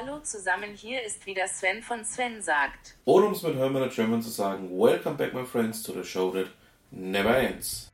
[0.00, 2.96] Hallo zusammen, hier ist wieder Sven von Sven sagt.
[3.04, 6.30] Oder um es mit Hermann German zu sagen, Welcome back my friends to the show
[6.30, 6.46] that
[6.90, 7.92] never ends.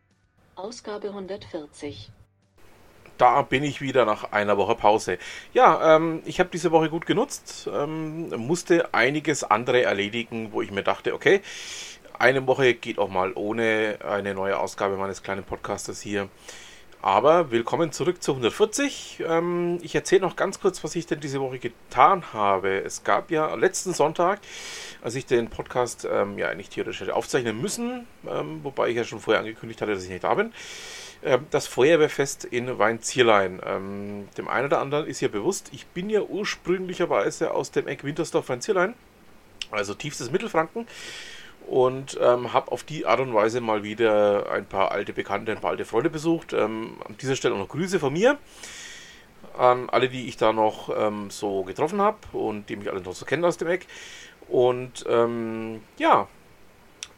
[0.55, 2.11] Ausgabe 140.
[3.19, 5.19] Da bin ich wieder nach einer Woche Pause.
[5.53, 10.71] Ja, ähm, ich habe diese Woche gut genutzt, ähm, musste einiges andere erledigen, wo ich
[10.71, 11.41] mir dachte, okay,
[12.19, 16.29] eine Woche geht auch mal ohne eine neue Ausgabe meines kleinen Podcasters hier.
[17.07, 19.23] Aber willkommen zurück zu 140.
[19.29, 22.83] Ähm, ich erzähle noch ganz kurz, was ich denn diese Woche getan habe.
[22.83, 24.41] Es gab ja letzten Sonntag,
[25.03, 29.05] als ich den Podcast ähm, ja nicht theoretisch hätte aufzeichnen müssen, ähm, wobei ich ja
[29.05, 30.53] schon vorher angekündigt hatte, dass ich nicht da bin,
[31.23, 33.61] ähm, das Feuerwehrfest in Weinzierlein.
[33.65, 38.03] Ähm, dem einen oder anderen ist ja bewusst, ich bin ja ursprünglicherweise aus dem Eck
[38.03, 38.95] Wintersdorf-Weinzierlein,
[39.71, 40.89] also tiefstes Mittelfranken
[41.67, 45.61] und ähm, habe auf die Art und Weise mal wieder ein paar alte Bekannte, ein
[45.61, 46.53] paar alte Freunde besucht.
[46.53, 48.39] Ähm, an dieser Stelle auch noch Grüße von mir
[49.59, 53.15] an alle, die ich da noch ähm, so getroffen habe und die mich alle noch
[53.15, 53.87] so kennen aus dem Eck.
[54.49, 56.29] Und ähm, ja,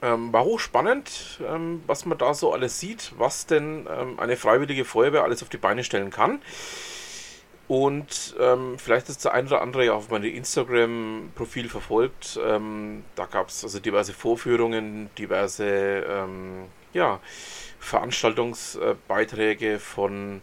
[0.01, 5.25] ähm, war hochspannend, ähm, was man da so alles sieht, was denn eine freiwillige Feuerwehr
[5.25, 6.41] alles auf die Beine stellen kann.
[7.69, 12.41] Und ähm, vielleicht ist der ein oder andere ja auf meinem Instagram-Profil verfolgt.
[12.43, 17.21] Ähm, da gab es also diverse Vorführungen, diverse ähm, ja,
[17.79, 20.41] Veranstaltungsbeiträge von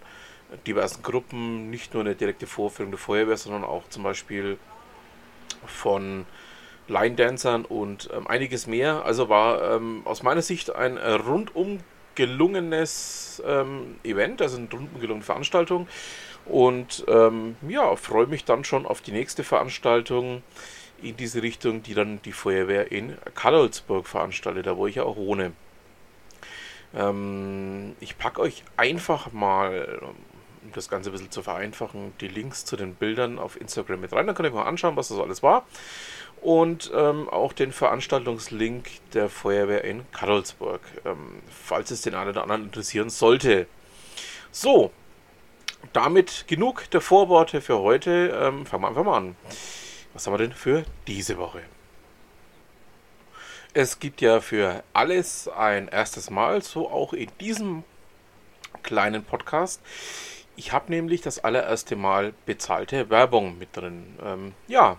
[0.68, 1.72] diversen Gruppen.
[1.72, 4.60] Nicht nur eine direkte Vorführung der Feuerwehr, sondern auch zum Beispiel
[5.66, 6.28] von
[6.88, 9.04] Line-Dancern und ähm, einiges mehr.
[9.04, 11.80] Also war ähm, aus meiner Sicht ein rundum
[12.14, 15.88] gelungenes ähm, Event, also eine rundum gelungene Veranstaltung.
[16.46, 20.44] Und ähm, ja, freue mich dann schon auf die nächste Veranstaltung
[21.02, 25.18] in diese Richtung, die dann die Feuerwehr in Karlsburg veranstaltet, da wo ich ja auch
[25.18, 25.54] wohne.
[26.96, 30.00] Ähm, ich packe euch einfach mal,
[30.64, 34.14] um das Ganze ein bisschen zu vereinfachen, die Links zu den Bildern auf Instagram mit
[34.14, 34.28] rein.
[34.28, 35.66] Dann könnt ihr mal anschauen, was das alles war.
[36.42, 42.44] Und ähm, auch den Veranstaltungslink der Feuerwehr in Karlsburg, ähm, falls es den einen oder
[42.44, 43.68] anderen interessieren sollte.
[44.52, 44.92] So,
[45.94, 48.38] damit genug der Vorworte für heute.
[48.42, 49.36] Ähm, fangen wir einfach mal an.
[50.14, 51.62] Was haben wir denn für diese Woche?
[53.74, 57.84] Es gibt ja für alles ein erstes Mal, so auch in diesem
[58.84, 59.82] kleinen Podcast.
[60.56, 64.18] Ich habe nämlich das allererste Mal bezahlte Werbung mit drin.
[64.24, 64.98] Ähm, ja,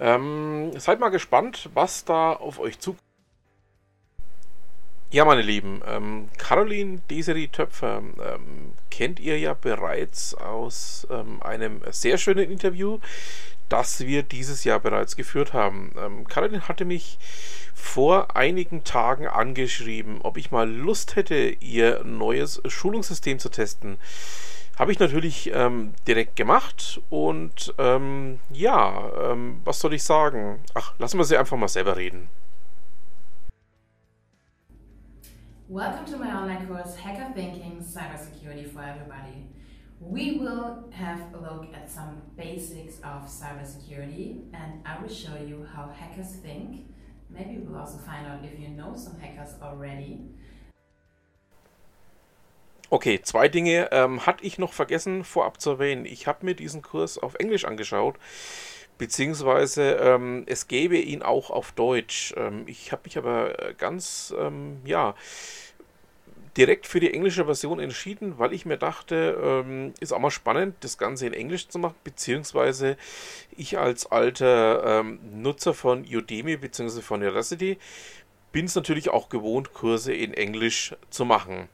[0.00, 3.11] ähm, seid mal gespannt, was da auf euch zukommt.
[5.12, 11.82] Ja, meine Lieben, ähm, Caroline Desiree Töpfer ähm, kennt ihr ja bereits aus ähm, einem
[11.90, 12.98] sehr schönen Interview,
[13.68, 15.92] das wir dieses Jahr bereits geführt haben.
[16.02, 17.18] Ähm, Caroline hatte mich
[17.74, 23.98] vor einigen Tagen angeschrieben, ob ich mal Lust hätte, ihr neues Schulungssystem zu testen.
[24.78, 29.36] Habe ich natürlich ähm, direkt gemacht und ähm, ja,
[29.66, 30.64] was soll ich sagen?
[30.72, 32.30] Ach, lassen wir sie einfach mal selber reden.
[35.68, 39.46] Welcome to my online course Hacker Thinking Cybersecurity for Everybody.
[40.00, 45.64] We will have a look at some basics of cybersecurity and I will show you
[45.72, 46.84] how hackers think.
[47.30, 50.18] Maybe we'll also find out if you know some hackers already.
[52.90, 56.04] Okay, zwei Dinge ähm, hatte ich noch vergessen vorab zu erwähnen.
[56.06, 58.16] Ich habe mir diesen Kurs auf Englisch angeschaut
[58.98, 62.34] beziehungsweise ähm, es gäbe ihn auch auf Deutsch.
[62.36, 65.14] Ähm, ich habe mich aber ganz, ähm, ja,
[66.56, 70.76] direkt für die englische Version entschieden, weil ich mir dachte, ähm, ist auch mal spannend,
[70.80, 72.96] das Ganze in Englisch zu machen, beziehungsweise
[73.56, 77.78] ich als alter ähm, Nutzer von Udemy beziehungsweise von Udacity
[78.52, 81.68] bin es natürlich auch gewohnt, Kurse in Englisch zu machen.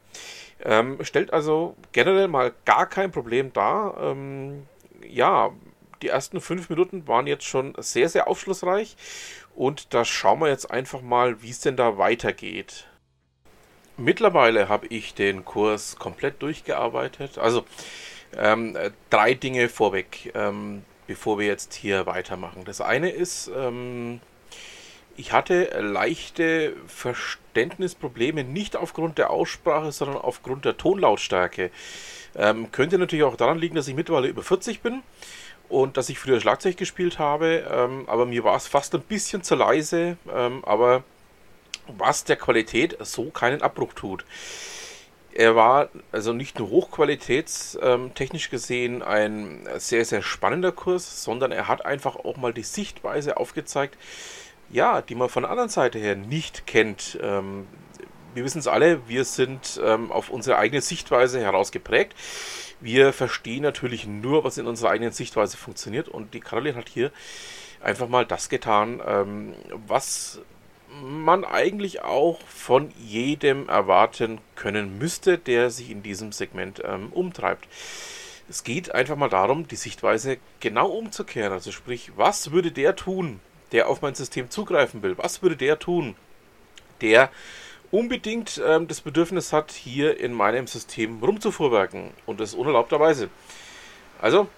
[0.65, 3.97] Ähm, stellt also generell mal gar kein Problem dar.
[4.01, 4.67] Ähm,
[5.09, 5.51] ja,
[6.03, 8.97] die ersten fünf Minuten waren jetzt schon sehr, sehr aufschlussreich
[9.55, 12.87] und da schauen wir jetzt einfach mal, wie es denn da weitergeht.
[13.97, 17.37] Mittlerweile habe ich den Kurs komplett durchgearbeitet.
[17.39, 17.65] Also
[18.37, 18.77] ähm,
[19.11, 22.65] drei Dinge vorweg, ähm, bevor wir jetzt hier weitermachen.
[22.65, 24.21] Das eine ist, ähm,
[25.17, 31.73] ich hatte leichte Verständnisprobleme, nicht aufgrund der Aussprache, sondern aufgrund der Tonlautstärke.
[32.37, 35.03] Ähm, könnte natürlich auch daran liegen, dass ich mittlerweile über 40 bin
[35.69, 39.43] und dass ich früher Schlagzeug gespielt habe, ähm, aber mir war es fast ein bisschen
[39.43, 41.05] zu leise, ähm, aber
[41.87, 44.25] was der Qualität so keinen Abbruch tut.
[45.33, 51.69] Er war also nicht nur hochqualitätstechnisch ähm, gesehen ein sehr, sehr spannender Kurs, sondern er
[51.69, 53.97] hat einfach auch mal die Sichtweise aufgezeigt,
[54.71, 57.19] ja, die man von der anderen Seite her nicht kennt.
[57.23, 57.67] Ähm,
[58.35, 62.15] wir wissen es alle, wir sind ähm, auf unsere eigene Sichtweise herausgeprägt.
[62.81, 66.09] Wir verstehen natürlich nur, was in unserer eigenen Sichtweise funktioniert.
[66.09, 67.11] Und die Caroline hat hier
[67.81, 69.55] einfach mal das getan, ähm,
[69.87, 70.41] was
[71.03, 77.69] man eigentlich auch von jedem erwarten können müsste, der sich in diesem Segment ähm, umtreibt.
[78.49, 81.53] Es geht einfach mal darum, die Sichtweise genau umzukehren.
[81.53, 83.41] Also sprich, was würde der tun,
[83.73, 85.19] der auf mein System zugreifen will?
[85.19, 86.17] Was würde der tun,
[87.03, 87.31] der
[87.91, 93.31] unbedingt ähm, das Bedürfnis hat, hier in meinem System rumzufuhrwerken und das unerlaubterweise?
[94.21, 94.49] Also,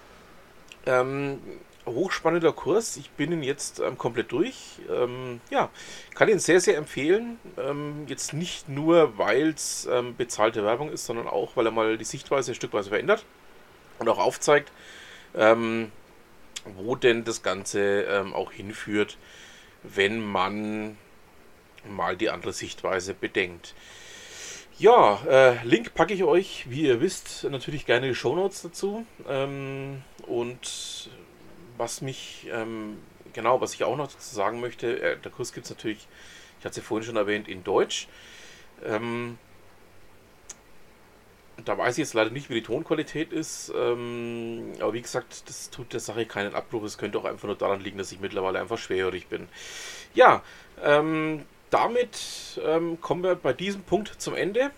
[0.85, 1.39] ähm,
[1.85, 2.97] hochspannender Kurs.
[2.97, 4.79] Ich bin ihn jetzt ähm, komplett durch.
[4.89, 5.69] Ähm, ja,
[6.15, 7.39] kann ihn sehr, sehr empfehlen.
[7.57, 11.97] Ähm, jetzt nicht nur, weil es ähm, bezahlte Werbung ist, sondern auch, weil er mal
[11.97, 13.25] die Sichtweise stückweise verändert
[13.99, 14.71] und auch aufzeigt,
[15.33, 19.17] wo denn das Ganze auch hinführt,
[19.83, 20.97] wenn man
[21.89, 23.73] mal die andere Sichtweise bedenkt.
[24.77, 29.05] Ja, äh, Link packe ich euch, wie ihr wisst, natürlich gerne die Shownotes dazu.
[29.27, 31.09] Ähm, und
[31.77, 32.97] was mich, ähm,
[33.33, 36.07] genau, was ich auch noch dazu sagen möchte, äh, der Kurs gibt es natürlich,
[36.59, 38.07] ich hatte es ja vorhin schon erwähnt, in Deutsch.
[38.83, 39.37] Ähm,
[41.65, 43.71] da weiß ich jetzt leider nicht, wie die Tonqualität ist.
[43.75, 46.83] Ähm, aber wie gesagt, das tut der Sache keinen Abbruch.
[46.83, 49.47] Es könnte auch einfach nur daran liegen, dass ich mittlerweile einfach schwerhörig bin.
[50.13, 50.43] Ja,
[50.83, 54.69] ähm, damit ähm, kommen wir bei diesem Punkt zum Ende.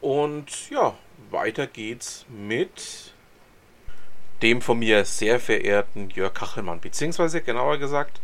[0.00, 0.94] Und ja,
[1.30, 3.12] weiter geht's mit
[4.42, 8.18] dem von mir sehr verehrten Jörg Kachelmann, beziehungsweise genauer gesagt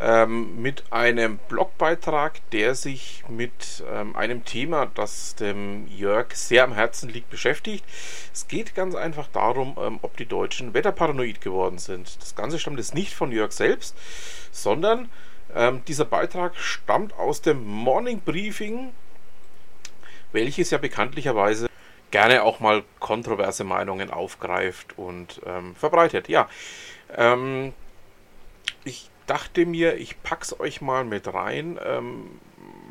[0.00, 6.72] ähm, mit einem Blogbeitrag, der sich mit ähm, einem Thema, das dem Jörg sehr am
[6.72, 7.84] Herzen liegt, beschäftigt.
[8.32, 12.20] Es geht ganz einfach darum, ähm, ob die Deutschen wetterparanoid geworden sind.
[12.20, 13.94] Das Ganze stammt jetzt nicht von Jörg selbst,
[14.52, 15.10] sondern
[15.54, 18.92] ähm, dieser Beitrag stammt aus dem Morning Briefing,
[20.32, 21.68] welches ja bekanntlicherweise
[22.10, 26.28] gerne auch mal kontroverse Meinungen aufgreift und ähm, verbreitet.
[26.28, 26.48] Ja,
[27.16, 27.72] ähm,
[28.84, 32.40] ich dachte mir, ich pack's euch mal mit rein, ähm,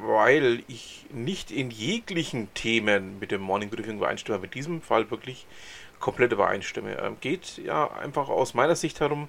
[0.01, 5.45] weil ich nicht in jeglichen Themen mit dem Morning Briefing übereinstimme, mit diesem Fall wirklich
[5.99, 6.97] komplett übereinstimme.
[6.97, 9.27] Ähm, geht ja einfach aus meiner Sicht herum,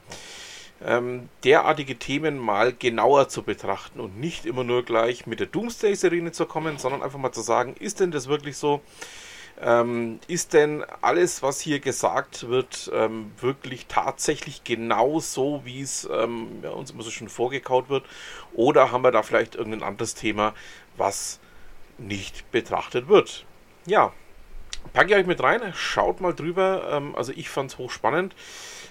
[0.85, 6.33] ähm, derartige Themen mal genauer zu betrachten und nicht immer nur gleich mit der Doomsday-Serie
[6.33, 8.81] zu kommen, sondern einfach mal zu sagen, ist denn das wirklich so?
[9.63, 16.09] Ähm, ist denn alles, was hier gesagt wird, ähm, wirklich tatsächlich genau so, wie es
[16.11, 18.07] ähm, ja, uns immer so schön vorgekaut wird?
[18.55, 20.55] Oder haben wir da vielleicht irgendein anderes Thema,
[20.97, 21.41] was
[21.99, 23.45] nicht betrachtet wird?
[23.85, 24.15] Ja,
[24.93, 26.91] packe ich euch mit rein, schaut mal drüber.
[26.93, 28.35] Ähm, also ich fand es hochspannend.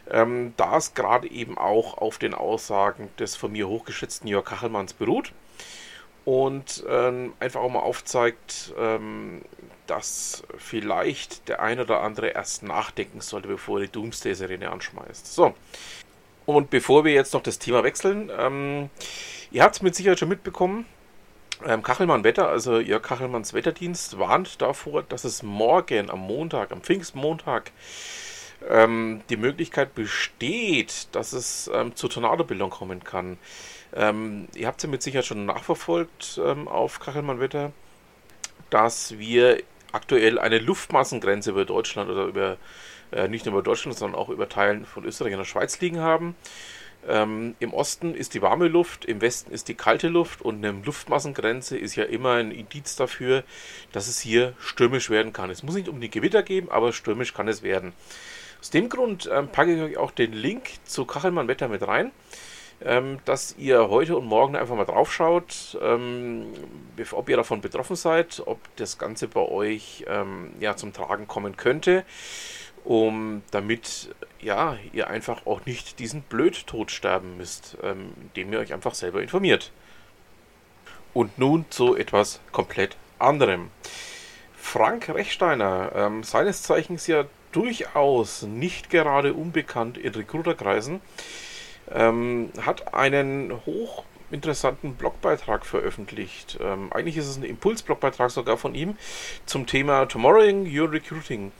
[0.09, 4.93] Ähm, da es gerade eben auch auf den Aussagen des von mir hochgeschätzten Jörg Kachelmanns
[4.93, 5.33] beruht
[6.25, 8.73] und ähm, einfach auch mal aufzeigt,
[9.87, 15.33] dass vielleicht der ein oder andere erst nachdenken sollte, bevor er die Doomsday-Serie anschmeißt.
[15.33, 15.55] So.
[16.45, 18.89] Und bevor wir jetzt noch das Thema wechseln,
[19.51, 20.85] ihr habt es mit Sicherheit schon mitbekommen,
[21.65, 26.81] ähm, Kachelmann Wetter, also Jörg Kachelmanns Wetterdienst, warnt davor, dass es morgen am Montag, am
[26.81, 27.71] Pfingstmontag,
[28.69, 33.37] ähm, die Möglichkeit besteht, dass es ähm, zur Tornadobildung kommen kann.
[33.93, 37.71] Ähm, ihr habt es ja mit Sicherheit schon nachverfolgt ähm, auf Kachelmann Wetter,
[38.69, 39.61] dass wir
[39.91, 42.57] aktuell eine Luftmassengrenze über Deutschland oder über
[43.11, 45.99] äh, nicht nur über Deutschland, sondern auch über Teilen von Österreich und der Schweiz liegen
[45.99, 46.35] haben.
[47.07, 50.77] Ähm, Im Osten ist die warme Luft, im Westen ist die kalte Luft und eine
[50.83, 53.43] Luftmassengrenze ist ja immer ein Indiz dafür,
[53.91, 55.49] dass es hier stürmisch werden kann.
[55.49, 57.93] Es muss nicht um die Gewitter geben, aber stürmisch kann es werden.
[58.59, 62.11] Aus dem Grund ähm, packe ich euch auch den Link zu Kachelmann Wetter mit rein
[62.81, 66.45] ähm, dass ihr heute und morgen einfach mal drauf schaut, ähm,
[67.11, 71.57] ob ihr davon betroffen seid, ob das Ganze bei euch ähm, ja, zum Tragen kommen
[71.57, 72.05] könnte,
[72.89, 74.09] um damit
[74.41, 79.21] ja, ihr einfach auch nicht diesen Blödtod sterben müsst, ähm, indem ihr euch einfach selber
[79.21, 79.71] informiert.
[81.13, 83.69] Und nun zu etwas komplett anderem.
[84.57, 90.99] Frank Rechsteiner, ähm, seines Zeichens ja durchaus nicht gerade unbekannt in Recruiterkreisen,
[91.91, 93.53] ähm, hat einen
[94.29, 96.57] hochinteressanten Blogbeitrag veröffentlicht.
[96.61, 98.95] Ähm, eigentlich ist es ein Impulsblogbeitrag sogar von ihm
[99.45, 101.51] zum Thema Tomorrowing Your Recruiting.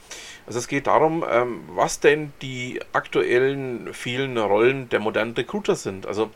[0.46, 6.06] Also es geht darum, ähm, was denn die aktuellen vielen Rollen der modernen Recruiter sind.
[6.06, 6.30] Also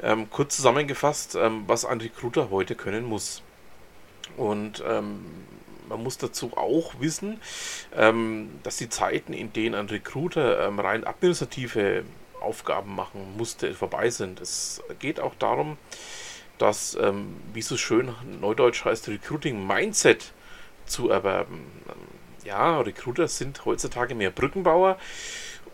[0.00, 3.42] ähm, kurz zusammengefasst, ähm, was ein Recruiter heute können muss.
[4.36, 5.24] Und ähm,
[5.88, 7.40] man muss dazu auch wissen,
[7.96, 12.04] ähm, dass die Zeiten, in denen ein Recruiter rein administrative
[12.40, 14.40] Aufgaben machen musste, vorbei sind.
[14.40, 15.76] Es geht auch darum,
[16.58, 20.32] dass, ähm, wie so schön neudeutsch heißt, Recruiting Mindset
[20.86, 21.66] zu erwerben.
[21.88, 21.94] Ähm,
[22.44, 24.98] ja, Recruiter sind heutzutage mehr Brückenbauer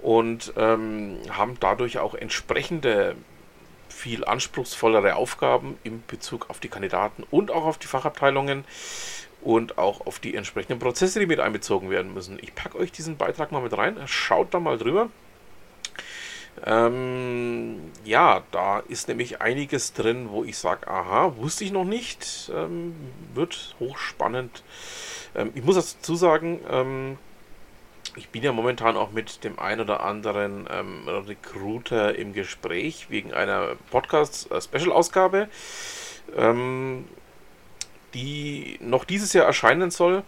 [0.03, 3.17] und ähm, haben dadurch auch entsprechende
[3.89, 8.65] viel anspruchsvollere Aufgaben in Bezug auf die Kandidaten und auch auf die Fachabteilungen
[9.41, 12.39] und auch auf die entsprechenden Prozesse, die mit einbezogen werden müssen.
[12.43, 15.11] Ich packe euch diesen Beitrag mal mit rein, schaut da mal drüber.
[16.65, 22.51] Ähm, ja, da ist nämlich einiges drin, wo ich sage, aha, wusste ich noch nicht,
[22.55, 22.95] ähm,
[23.35, 24.63] wird hochspannend.
[25.35, 27.19] Ähm, ich muss dazu sagen, ähm,
[28.17, 33.35] ich bin ja momentan auch mit dem ein oder anderen ähm, Recruiter im Gespräch wegen
[33.35, 35.49] einer Podcast-Special-Ausgabe,
[36.37, 37.07] ähm,
[38.15, 40.23] die noch dieses Jahr erscheinen soll.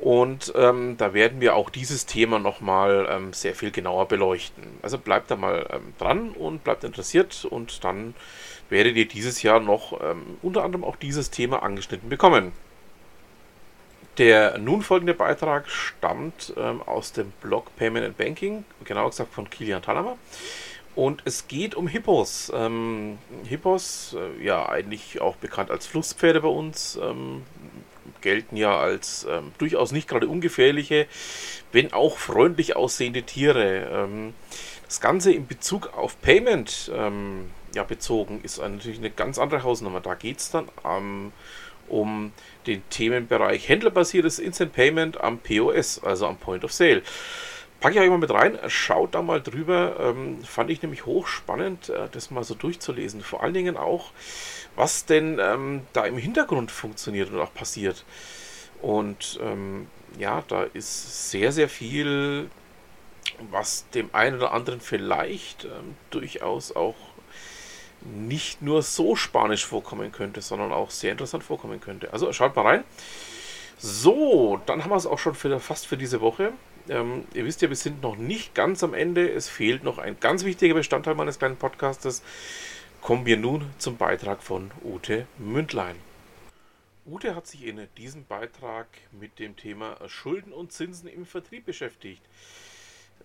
[0.00, 4.64] Und ähm, da werden wir auch dieses Thema nochmal ähm, sehr viel genauer beleuchten.
[4.80, 8.14] Also bleibt da mal ähm, dran und bleibt interessiert und dann
[8.70, 12.52] werdet ihr dieses Jahr noch ähm, unter anderem auch dieses Thema angeschnitten bekommen.
[14.16, 19.50] Der nun folgende Beitrag stammt ähm, aus dem Blog Payment and Banking, genauer gesagt von
[19.50, 20.16] Kilian Talama.
[20.94, 22.50] Und es geht um Hippos.
[22.54, 27.42] Ähm, Hippos, äh, ja, eigentlich auch bekannt als Flusspferde bei uns, ähm,
[28.20, 31.06] gelten ja als ähm, durchaus nicht gerade ungefährliche,
[31.72, 33.88] wenn auch freundlich aussehende Tiere.
[33.92, 34.34] Ähm,
[34.86, 40.00] das Ganze in Bezug auf Payment ähm, ja, bezogen ist natürlich eine ganz andere Hausnummer.
[40.00, 40.66] Da geht es dann
[41.88, 42.32] um
[42.66, 47.02] den Themenbereich händlerbasiertes Instant Payment am POS, also am Point of Sale.
[47.80, 49.96] Packe ich euch mal mit rein, schaut da mal drüber.
[49.98, 53.22] Ähm, fand ich nämlich hochspannend, äh, das mal so durchzulesen.
[53.22, 54.10] Vor allen Dingen auch,
[54.76, 58.04] was denn ähm, da im Hintergrund funktioniert und auch passiert.
[58.82, 59.86] Und ähm,
[60.18, 62.50] ja, da ist sehr, sehr viel,
[63.50, 66.96] was dem einen oder anderen vielleicht ähm, durchaus auch
[68.02, 72.12] nicht nur so spanisch vorkommen könnte, sondern auch sehr interessant vorkommen könnte.
[72.12, 72.84] Also schaut mal rein.
[73.78, 76.52] So, dann haben wir es auch schon für, fast für diese Woche.
[76.88, 79.28] Ähm, ihr wisst ja, wir sind noch nicht ganz am Ende.
[79.28, 82.22] Es fehlt noch ein ganz wichtiger Bestandteil meines kleinen Podcastes.
[83.00, 85.96] Kommen wir nun zum Beitrag von Ute Mündlein.
[87.06, 92.22] Ute hat sich in diesem Beitrag mit dem Thema Schulden und Zinsen im Vertrieb beschäftigt.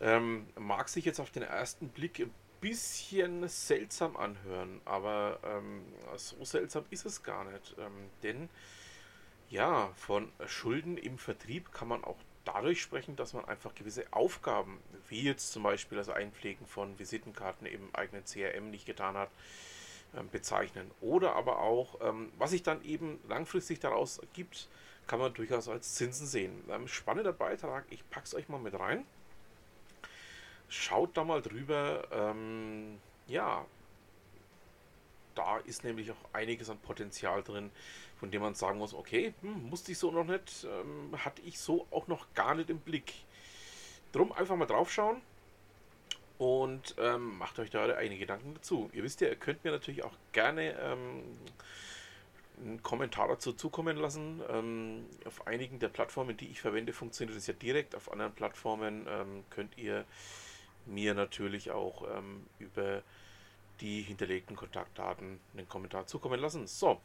[0.01, 2.31] Ähm, mag sich jetzt auf den ersten Blick ein
[2.61, 5.83] bisschen seltsam anhören, aber ähm,
[6.15, 7.75] so seltsam ist es gar nicht.
[7.77, 8.49] Ähm, denn
[9.49, 14.79] ja, von Schulden im Vertrieb kann man auch dadurch sprechen, dass man einfach gewisse Aufgaben,
[15.09, 19.29] wie jetzt zum Beispiel das Einpflegen von Visitenkarten im eigenen CRM nicht getan hat,
[20.15, 20.89] ähm, bezeichnen.
[21.01, 24.69] Oder aber auch, ähm, was sich dann eben langfristig daraus ergibt,
[25.07, 26.63] kann man durchaus als Zinsen sehen.
[26.69, 29.05] Ähm, spannender Beitrag, ich packe es euch mal mit rein.
[30.69, 32.35] Schaut da mal drüber.
[33.27, 33.65] ja,
[35.35, 37.71] da ist nämlich auch einiges an Potenzial drin,
[38.19, 41.59] von dem man sagen muss, okay, hm, musste ich so noch nicht, ähm, hatte ich
[41.59, 43.13] so auch noch gar nicht im Blick.
[44.11, 45.21] Drum einfach mal draufschauen
[46.37, 48.89] und ähm, macht euch da einige Gedanken dazu.
[48.93, 51.23] Ihr wisst ja, ihr könnt mir natürlich auch gerne ähm,
[52.63, 54.41] einen Kommentar dazu zukommen lassen.
[54.49, 57.95] Ähm, auf einigen der Plattformen, die ich verwende, funktioniert das ja direkt.
[57.95, 60.05] Auf anderen Plattformen ähm, könnt ihr
[60.85, 63.01] mir natürlich auch ähm, über
[63.81, 66.67] die hinterlegten Kontaktdaten einen Kommentar zukommen lassen.
[66.67, 67.01] So,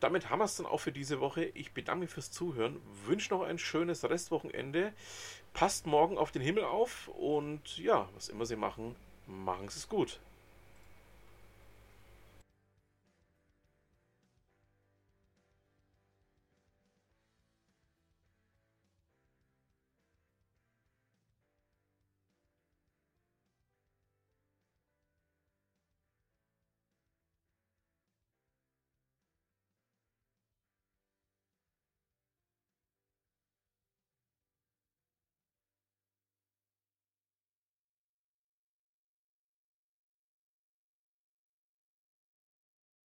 [0.00, 1.44] damit haben wir es dann auch für diese Woche.
[1.54, 4.92] Ich bedanke mich fürs Zuhören, wünsche noch ein schönes Restwochenende.
[5.52, 9.88] Passt morgen auf den Himmel auf und ja, was immer Sie machen, machen Sie es
[9.88, 10.20] gut.